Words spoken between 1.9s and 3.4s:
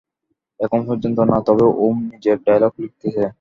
নিজের ডায়লগ লিখতেছে।